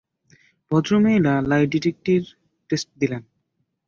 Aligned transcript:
ভদ্রমহিলা 0.71 1.33
lie 1.49 1.63
detector 1.67 2.23
test 2.69 2.89
দিলেন। 2.99 3.21